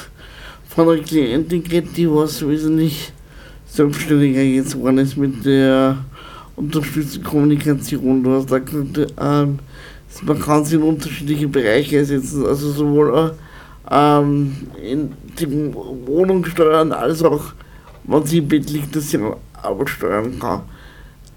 [0.68, 3.12] von einer Klientin geredet, die was wesentlich
[3.66, 5.98] selbstständiger jetzt geworden ist mit der
[6.54, 8.22] unterstützten Kommunikation.
[8.22, 9.59] Du hast da gesagt, ähm,
[10.22, 13.30] man kann sie in unterschiedliche Bereiche setzen, also sowohl äh,
[13.90, 17.52] ähm, in dem Wohnung steuern, als auch,
[18.07, 19.18] wenn sie im Bett liegt, dass sie
[19.62, 20.62] Arbeit steuern kann.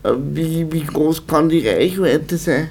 [0.04, 2.70] Äh, wie, wie groß kann die Reichweite sein?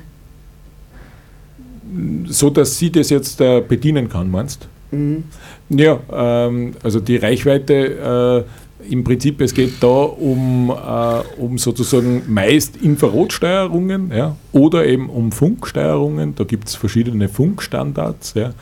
[2.27, 5.25] So dass sie das jetzt äh, bedienen kann, meinst Mhm.
[5.69, 8.47] Ja, ähm, also die Reichweite
[8.89, 15.11] äh, im Prinzip, es geht da um, äh, um sozusagen meist Infrarotsteuerungen ja, oder eben
[15.11, 16.35] um Funksteuerungen.
[16.35, 18.35] Da gibt es verschiedene Funkstandards.
[18.35, 18.53] Ja.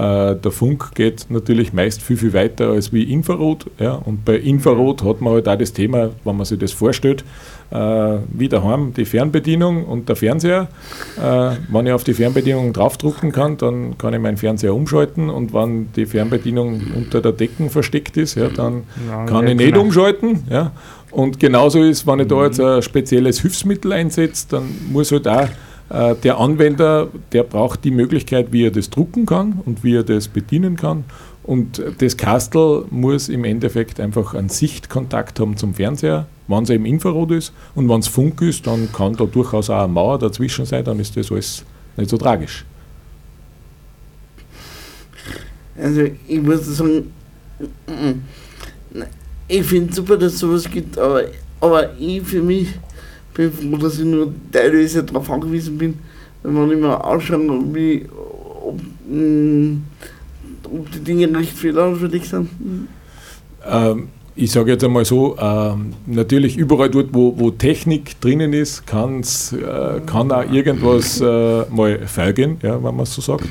[0.00, 3.66] Äh, der Funk geht natürlich meist viel, viel weiter als wie Infrarot.
[3.78, 3.94] Ja.
[3.94, 7.24] Und bei Infrarot hat man halt auch das Thema, wenn man sich das vorstellt,
[7.70, 10.68] äh, wie daheim die Fernbedienung und der Fernseher.
[11.18, 15.52] Äh, wenn ich auf die Fernbedienung draufdrucken kann, dann kann ich meinen Fernseher umschalten und
[15.52, 19.82] wenn die Fernbedienung unter der Decken versteckt ist, ja, dann Ja, kann ich nicht klar.
[19.82, 20.44] umschalten.
[20.48, 20.72] Ja.
[21.10, 25.48] Und genauso ist, wenn ich da jetzt ein spezielles Hilfsmittel einsetze, dann muss halt auch
[25.90, 30.28] der Anwender, der braucht die Möglichkeit, wie er das drucken kann und wie er das
[30.28, 31.04] bedienen kann.
[31.42, 36.86] Und das Kastel muss im Endeffekt einfach einen Sichtkontakt haben zum Fernseher, wenn es eben
[36.86, 37.52] Infrarot ist.
[37.74, 41.00] Und wenn es Funk ist, dann kann da durchaus auch eine Mauer dazwischen sein, dann
[41.00, 41.64] ist das alles
[41.96, 42.64] nicht so tragisch.
[45.76, 47.12] Also ich muss sagen,
[49.48, 51.24] ich finde super, dass es sowas gibt, aber,
[51.60, 52.68] aber ich für mich
[53.34, 55.98] bin froh, dass ich nur teilweise darauf angewiesen bin,
[56.42, 58.06] wenn man immer anschauen, wie,
[58.62, 59.82] ob, mm,
[60.64, 62.48] ob die Dinge nicht fehleranfällig sind.
[63.66, 68.86] Ähm, ich sage jetzt einmal so, ähm, natürlich überall dort, wo, wo Technik drinnen ist,
[68.86, 73.44] kann's, äh, kann auch irgendwas äh, mal feilgehen, ja, wenn man es so sagt.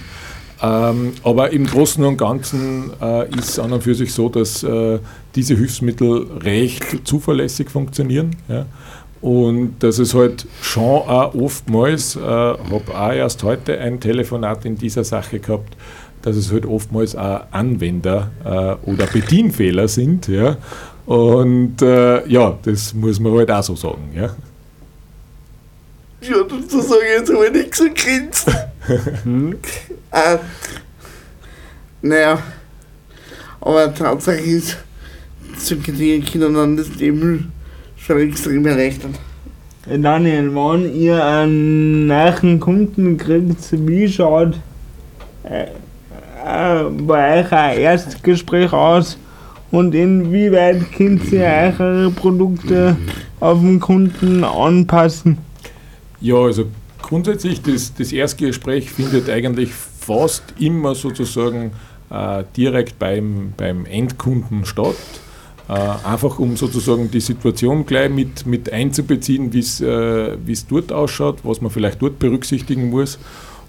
[0.61, 4.63] Ähm, aber im Großen und Ganzen äh, ist es an und für sich so, dass
[4.63, 4.99] äh,
[5.35, 8.35] diese Hilfsmittel recht zuverlässig funktionieren.
[8.49, 8.65] Ja.
[9.21, 14.77] Und dass es halt schon auch oftmals, äh, habe auch erst heute ein Telefonat in
[14.77, 15.75] dieser Sache gehabt,
[16.21, 20.27] dass es halt oftmals auch Anwender äh, oder Bedienfehler sind.
[20.27, 20.57] Ja.
[21.05, 24.09] Und äh, ja, das muss man halt auch so sagen.
[24.15, 24.35] Ja.
[26.21, 28.47] Ja, dazu sage ich jetzt aber nichts und grinst.
[30.11, 30.37] äh,
[32.01, 32.39] naja,
[33.61, 34.77] aber Tatsache ist,
[35.57, 37.51] solche Dinge können dann das Leben
[38.09, 39.13] schon extrem erleichtern.
[39.85, 44.55] Daniel, wenn ihr einen neuen Kunden kriegt, wie schaut
[45.43, 49.17] äh, äh, bei euch ein Erstgespräch aus
[49.71, 52.97] und inwieweit könnt ihr eure Produkte
[53.39, 55.37] auf den Kunden anpassen?
[56.19, 56.65] Ja, also
[57.01, 61.71] grundsätzlich, das, das Erstgespräch findet eigentlich fast immer sozusagen
[62.09, 64.95] äh, direkt beim, beim Endkunden statt.
[65.69, 70.91] Äh, einfach um sozusagen die Situation gleich mit, mit einzubeziehen, wie es äh, es dort
[70.91, 73.19] ausschaut, was man vielleicht dort berücksichtigen muss.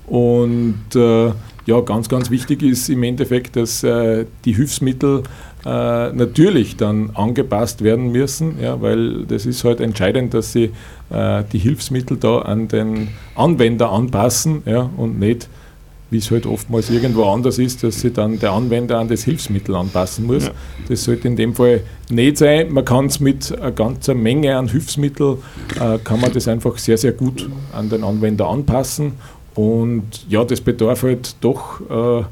[0.07, 1.33] Und äh,
[1.67, 5.25] ja, ganz, ganz wichtig ist im Endeffekt, dass äh, die Hilfsmittel
[5.67, 10.71] äh, natürlich dann angepasst werden müssen, ja, weil das ist halt entscheidend, dass sie
[11.11, 15.51] äh, die Hilfsmittel da an den Anwender anpassen ja, und nicht,
[16.11, 19.75] wie es halt oftmals irgendwo anders ist, dass sich dann der Anwender an das Hilfsmittel
[19.77, 20.47] anpassen muss.
[20.47, 20.53] Ja.
[20.89, 22.73] Das sollte in dem Fall nicht sein.
[22.73, 25.39] Man kann es mit einer ganzen Menge an Hilfsmitteln,
[25.81, 29.13] äh, kann man das einfach sehr, sehr gut an den Anwender anpassen.
[29.55, 32.25] Und ja, das bedarf halt doch äh,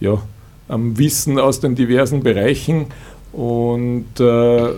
[0.00, 0.22] ja,
[0.68, 2.86] am Wissen aus den diversen Bereichen.
[3.32, 4.68] Und äh,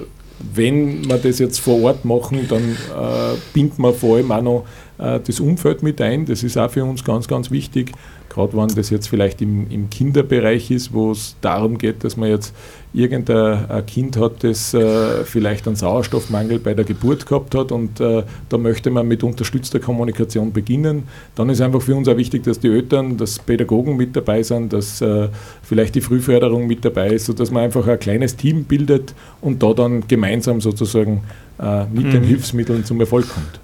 [0.55, 4.67] wenn wir das jetzt vor Ort machen, dann äh, bindet man vor allem auch noch
[4.99, 6.27] äh, das Umfeld mit ein.
[6.27, 7.93] Das ist auch für uns ganz, ganz wichtig.
[8.35, 12.29] Gerade wenn das jetzt vielleicht im, im Kinderbereich ist, wo es darum geht, dass man
[12.29, 12.53] jetzt
[12.93, 18.01] irgendein ein Kind hat, das äh, vielleicht einen Sauerstoffmangel bei der Geburt gehabt hat und
[18.01, 21.05] äh, da möchte man mit unterstützter Kommunikation beginnen,
[21.37, 24.73] dann ist einfach für uns auch wichtig, dass die Eltern, dass Pädagogen mit dabei sind,
[24.73, 25.29] dass äh,
[25.63, 29.75] vielleicht die Frühförderung mit dabei ist, sodass man einfach ein kleines Team bildet und da
[29.75, 31.23] dann gemeinsam sozusagen
[31.61, 32.27] äh, mit den Mhm.
[32.27, 33.61] Hilfsmitteln zum Erfolg kommt.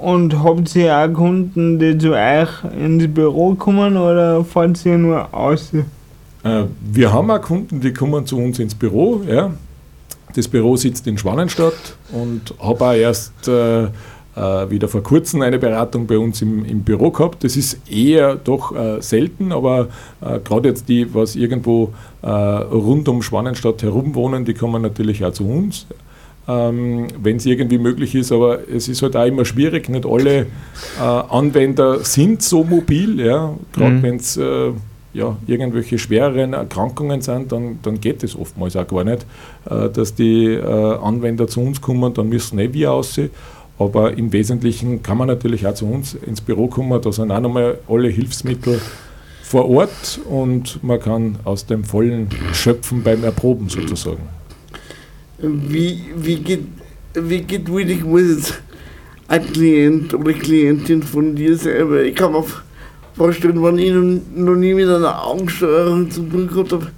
[0.00, 2.48] Und habt ihr auch Kunden, die zu euch
[2.78, 5.72] ins Büro kommen oder fahrt ihr nur aus?
[6.42, 9.20] Äh, Wir haben auch Kunden, die kommen zu uns ins Büro.
[9.28, 9.50] Ja.
[10.34, 15.58] Das Büro sitzt in Schwanenstadt und habe auch erst äh, äh, wieder vor kurzem eine
[15.58, 17.44] Beratung bei uns im, im Büro gehabt.
[17.44, 19.88] Das ist eher doch äh, selten, aber
[20.20, 21.92] äh, gerade jetzt die, was irgendwo
[22.22, 25.86] äh, rund um Schwanenstadt herum wohnen, die kommen natürlich auch zu uns.
[26.48, 30.46] Ähm, wenn es irgendwie möglich ist, aber es ist halt auch immer schwierig, nicht alle
[30.98, 34.02] äh, Anwender sind so mobil, ja, gerade Mhm.
[34.02, 34.70] wenn es äh,
[35.12, 39.26] ja, irgendwelche schwereren Erkrankungen sind, dann, dann geht es oftmals auch gar nicht,
[39.68, 40.62] äh, dass die äh,
[40.98, 43.30] Anwender zu uns kommen, dann müssen eh wir aussehen.
[43.78, 47.40] Aber im Wesentlichen kann man natürlich auch zu uns ins Büro kommen, da sind auch
[47.40, 48.80] nochmal alle Hilfsmittel
[49.42, 54.39] vor Ort und man kann aus dem Vollen schöpfen beim Erproben sozusagen.
[55.42, 56.64] Wie, wie geht,
[57.14, 58.62] wie geht jetzt
[59.26, 62.44] ein Klient oder Klientin von dir selber, ich kann mir
[63.16, 63.92] vorstellen, wenn ich
[64.34, 66.88] noch, nie mit einer Augensteuerung zu tun gehabt habe,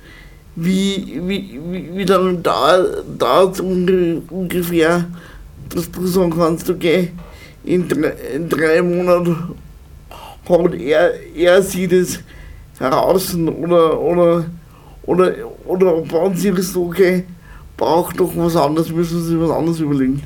[0.56, 5.04] wie, wie, wie, wie lange dauert es ungefähr,
[5.68, 7.12] du sagen kannst, okay,
[7.62, 9.36] in drei, in drei Monaten
[10.48, 12.18] hat er, er sieht es
[12.76, 14.46] heraus oder, oder,
[15.04, 15.32] oder,
[15.64, 17.24] oder wann siehst du, okay,
[17.82, 20.22] braucht doch was anderes, müssen Sie sich was anderes überlegen.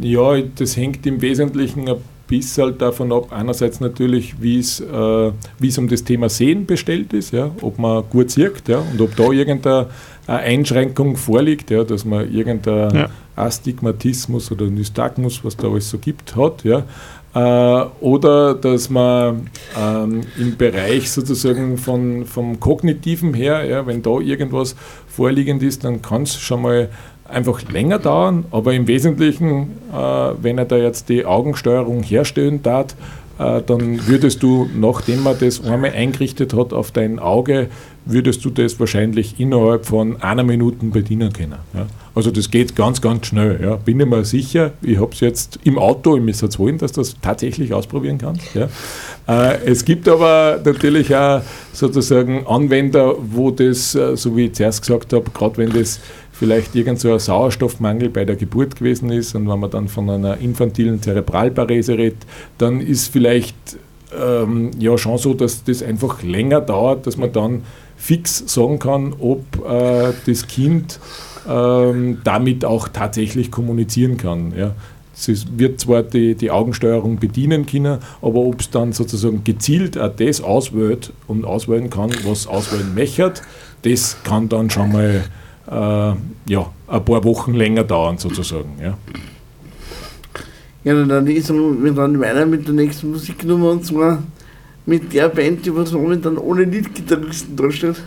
[0.00, 5.32] Ja, das hängt im Wesentlichen ein bisschen halt davon ab, einerseits natürlich, wie es, äh,
[5.58, 9.00] wie es um das Thema Sehen bestellt ist, ja, ob man gut sieht ja, und
[9.00, 9.86] ob da irgendeine
[10.26, 13.08] eine Einschränkung vorliegt, ja, dass man irgendein Ja.
[13.36, 16.64] Astigmatismus oder Nystagmus, was da alles so gibt, hat.
[16.64, 16.84] Ja.
[17.32, 17.38] Äh,
[18.00, 24.74] oder dass man ähm, im Bereich sozusagen von, vom Kognitiven her, ja, wenn da irgendwas
[25.06, 26.88] vorliegend ist, dann kann es schon mal
[27.24, 29.96] einfach länger dauern, aber im Wesentlichen, äh,
[30.42, 32.94] wenn er da jetzt die Augensteuerung herstellen äh,
[33.40, 37.68] dann würdest du, nachdem man das einmal eingerichtet hat auf dein Auge,
[38.04, 41.56] würdest du das wahrscheinlich innerhalb von einer Minute bedienen können.
[41.74, 41.86] Ja.
[42.14, 43.60] Also das geht ganz, ganz schnell.
[43.62, 43.76] Ja.
[43.76, 46.92] Bin ich mir sicher, ich habe es jetzt im Auto, ich muss jetzt holen, dass
[46.92, 48.54] das tatsächlich ausprobieren kannst.
[48.54, 48.68] Ja.
[49.28, 54.82] Äh, es gibt aber natürlich auch sozusagen Anwender, wo das, äh, so wie ich zuerst
[54.82, 56.00] gesagt habe, gerade wenn das
[56.40, 60.08] vielleicht irgend so ein Sauerstoffmangel bei der Geburt gewesen ist und wenn man dann von
[60.08, 62.24] einer infantilen Zerebralparese redet,
[62.56, 63.54] dann ist vielleicht
[64.18, 67.62] ähm, ja schon so, dass das einfach länger dauert, dass man dann
[67.98, 70.98] fix sagen kann, ob äh, das Kind
[71.46, 74.54] ähm, damit auch tatsächlich kommunizieren kann.
[74.56, 74.74] Ja.
[75.14, 80.16] Es wird zwar die, die Augensteuerung bedienen können, aber ob es dann sozusagen gezielt auch
[80.16, 83.34] das auswählt und auswählen kann, was auswählen möchte,
[83.82, 85.24] das kann dann schon mal
[85.70, 86.14] äh,
[86.52, 88.78] ja, ein paar Wochen länger dauern sozusagen.
[88.82, 88.98] Ja.
[90.82, 94.22] Ja, dann sagen, wir dann weiter mit der nächsten Musiknummer und zwar
[94.86, 98.02] mit der Band, die was momentan ohne Leadgitarristen da steht.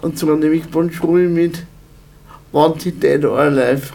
[0.00, 1.64] Und zwar nämlich Bon Jovi mit
[2.52, 3.92] Wanted Dead or Alive.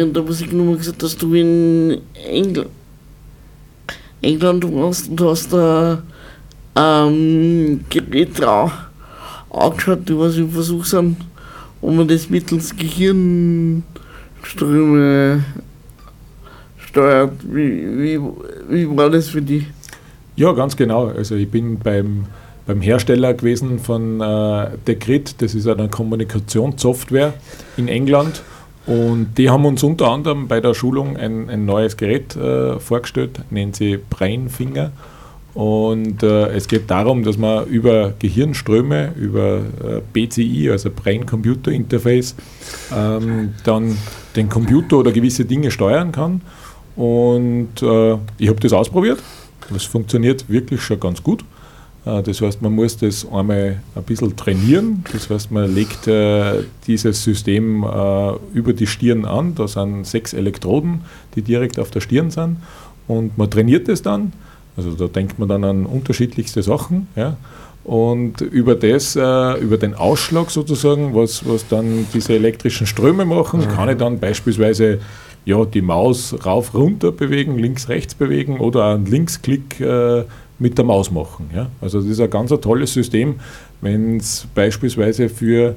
[0.00, 2.64] Während der Musiknummer gesagt, dass du in Engl
[4.22, 6.02] England warst und hast da
[6.74, 7.84] ähm,
[8.46, 8.72] auch
[9.50, 11.18] angeschaut, die was im Versuch sind,
[11.82, 15.44] wo man das mittels Gehirnströme
[16.78, 17.32] steuert.
[17.42, 18.18] Wie, wie,
[18.70, 19.66] wie war das für dich?
[20.36, 21.08] Ja, ganz genau.
[21.08, 22.24] Also ich bin beim,
[22.66, 27.34] beim Hersteller gewesen von äh, Decrit, das ist eine Kommunikationssoftware
[27.76, 28.40] in England.
[28.86, 33.40] Und die haben uns unter anderem bei der Schulung ein, ein neues Gerät äh, vorgestellt,
[33.50, 34.92] nennt sie Brainfinger.
[35.54, 41.72] Und äh, es geht darum, dass man über Gehirnströme, über äh, BCI, also Brain Computer
[41.72, 42.36] Interface,
[42.96, 43.96] ähm, dann
[44.36, 46.40] den Computer oder gewisse Dinge steuern kann.
[46.96, 49.20] Und äh, ich habe das ausprobiert.
[49.70, 51.44] Das funktioniert wirklich schon ganz gut.
[52.04, 55.04] Äh, Das heißt, man muss das einmal ein bisschen trainieren.
[55.12, 59.54] Das heißt, man legt äh, dieses System äh, über die Stirn an.
[59.54, 61.02] Da sind sechs Elektroden,
[61.34, 62.56] die direkt auf der Stirn sind.
[63.08, 64.32] Und man trainiert es dann.
[64.76, 67.08] Also da denkt man dann an unterschiedlichste Sachen.
[67.16, 67.36] Ja.
[67.82, 73.66] Und über das, äh, über den Ausschlag sozusagen, was, was dann diese elektrischen Ströme machen,
[73.68, 75.00] kann ich dann beispielsweise
[75.46, 80.24] ja, die Maus rauf, runter bewegen, links, rechts bewegen oder einen Linksklick äh,
[80.60, 81.50] mit der Maus machen.
[81.54, 81.68] Ja?
[81.80, 83.40] Also das ist ein ganz ein tolles System,
[83.80, 85.74] wenn es beispielsweise für,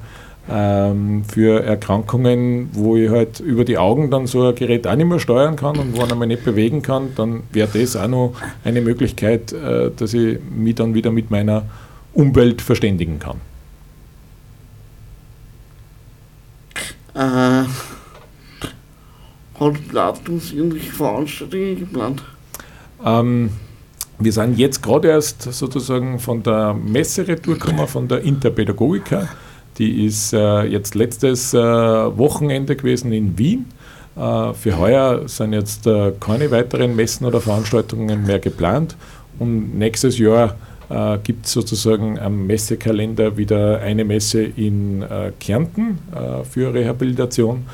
[0.50, 5.08] ähm, für Erkrankungen, wo ich halt über die Augen dann so ein Gerät auch nicht
[5.08, 8.82] mehr steuern kann und wo man nicht bewegen kann, dann wäre das auch noch eine
[8.82, 11.64] Möglichkeit, äh, dass ich mich dann wieder mit meiner
[12.14, 13.38] Umwelt verständigen kann.
[17.16, 17.66] Äh,
[19.60, 22.24] hat irgendwelche Veranstaltungen geplant?
[23.06, 23.52] Ähm,
[24.20, 29.28] wir sind jetzt gerade erst sozusagen von der Messe gekommen, von der Interpädagogika.
[29.78, 33.66] Die ist äh, jetzt letztes äh, Wochenende gewesen in Wien.
[34.16, 38.96] Äh, für heuer sind jetzt äh, keine weiteren Messen oder Veranstaltungen mehr geplant.
[39.40, 40.56] Und nächstes Jahr
[40.90, 45.98] äh, gibt es sozusagen am Messekalender wieder eine Messe in äh, Kärnten
[46.50, 47.66] für Rehabilitation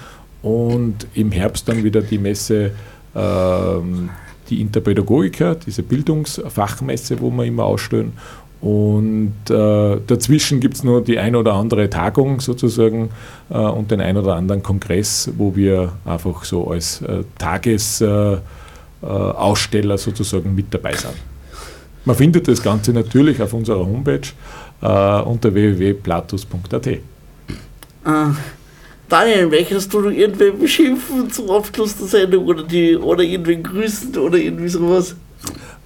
[0.41, 2.71] und im Herbst dann wieder die Messe
[3.13, 4.09] ähm,
[4.49, 8.13] die Interpädagogika, diese Bildungsfachmesse, wo wir immer ausstellen.
[8.61, 13.09] Und äh, dazwischen gibt es nur die ein oder andere Tagung sozusagen
[13.49, 18.41] äh, und den ein oder anderen Kongress, wo wir einfach so als äh, Tagesaussteller
[19.01, 21.13] äh, Aussteller sozusagen mit dabei sind.
[22.03, 24.27] Man findet das Ganze natürlich auf unserer Homepage
[24.81, 26.87] äh, unter www.platus.at.
[26.87, 26.99] Äh,
[29.09, 34.37] Daniel, möchtest du irgendwen beschimpfen zum Abschluss der Sendung oder, die, oder irgendwen grüßen oder
[34.37, 35.15] irgendwie sowas?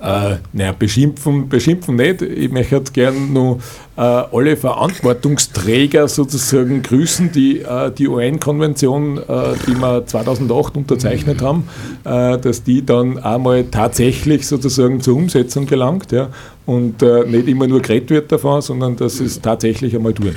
[0.01, 2.21] Äh, naja, beschimpfen, beschimpfen nicht.
[2.21, 3.59] Ich möchte gerne noch
[3.95, 11.69] äh, alle Verantwortungsträger sozusagen grüßen, die äh, die UN-Konvention, äh, die wir 2008 unterzeichnet haben,
[12.03, 16.27] äh, dass die dann einmal tatsächlich sozusagen zur Umsetzung gelangt ja,
[16.65, 20.35] und äh, nicht immer nur geredet wird davon, sondern dass es tatsächlich einmal tun.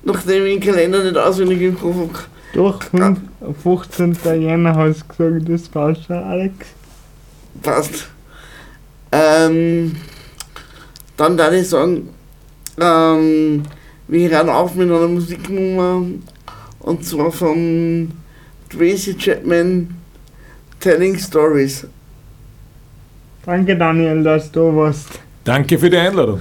[0.02, 2.10] nachdem ich den Kalender nicht auswendig im Kopf habe,
[2.54, 3.20] Doch, fünf-
[3.62, 4.16] 15.
[4.42, 6.54] Jänner hast du gesagt, das passt schon, Alex.
[7.62, 8.08] passt.
[9.12, 9.96] Ähm,
[11.16, 12.08] dann darf ich sagen,
[12.80, 13.62] ähm,
[14.06, 16.02] wir hören auf mit einer Musiknummer
[16.80, 18.10] und zwar von
[18.70, 19.94] Tracy Chapman
[20.80, 21.86] Telling Stories.
[23.44, 25.08] Danke, Daniel, dass du warst.
[25.44, 26.40] Danke für die Einladung.